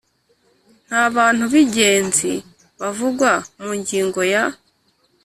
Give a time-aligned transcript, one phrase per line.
[0.87, 2.31] Nta bantu b igenzi
[2.81, 4.43] bavugwa mu ngingo ya